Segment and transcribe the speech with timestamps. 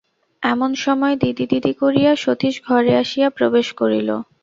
[0.43, 4.09] এমন সময় দিদি দিদি করিয়া সতীশ ঘরে আসিয়া প্রবেশ করিল।